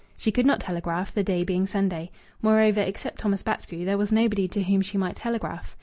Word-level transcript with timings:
She 0.17 0.31
could 0.31 0.47
not 0.47 0.61
telegraph 0.61 1.13
the 1.13 1.21
day 1.21 1.43
being 1.43 1.67
Sunday. 1.67 2.09
Moreover, 2.41 2.81
except 2.81 3.19
Thomas 3.19 3.43
Batchgrew, 3.43 3.85
there 3.85 3.99
was 3.99 4.11
nobody 4.11 4.47
to 4.47 4.63
whom 4.63 4.81
she 4.81 4.97
might 4.97 5.15
telegraph. 5.17 5.77